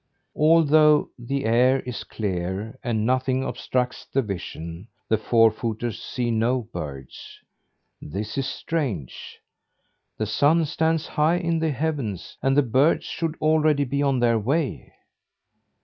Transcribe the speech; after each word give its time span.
Although 0.35 1.09
the 1.19 1.45
air 1.45 1.81
is 1.81 2.03
clear, 2.03 2.79
and 2.83 3.05
nothing 3.05 3.43
obstructs 3.43 4.03
the 4.11 4.23
vision, 4.23 4.87
the 5.07 5.17
four 5.19 5.51
footers 5.51 6.01
see 6.01 6.31
no 6.31 6.63
birds. 6.73 7.37
This 8.01 8.35
is 8.35 8.47
strange. 8.47 9.37
The 10.17 10.25
sun 10.25 10.65
stands 10.65 11.05
high 11.05 11.37
in 11.37 11.59
the 11.59 11.69
heavens, 11.69 12.35
and 12.41 12.57
the 12.57 12.63
birds 12.63 13.03
should 13.05 13.37
already 13.39 13.83
be 13.85 14.01
on 14.01 14.17
their 14.19 14.39
way. 14.39 14.91